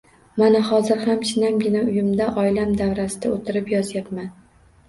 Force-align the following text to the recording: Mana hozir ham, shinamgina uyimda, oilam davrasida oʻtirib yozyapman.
Mana 0.43 0.61
hozir 0.69 1.03
ham, 1.09 1.19
shinamgina 1.31 1.83
uyimda, 1.91 2.31
oilam 2.45 2.73
davrasida 2.81 3.33
oʻtirib 3.37 3.71
yozyapman. 3.75 4.35